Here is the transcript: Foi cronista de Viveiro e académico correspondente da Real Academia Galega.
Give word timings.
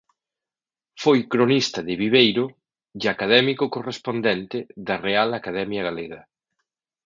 Foi 1.03 1.19
cronista 1.33 1.79
de 1.87 1.93
Viveiro 2.03 2.45
e 3.01 3.05
académico 3.13 3.65
correspondente 3.75 4.57
da 4.87 4.95
Real 5.07 5.29
Academia 5.39 5.85
Galega. 5.89 6.21